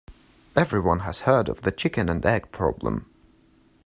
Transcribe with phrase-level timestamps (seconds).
[0.55, 3.05] Everyone has heard of the chicken and egg problem.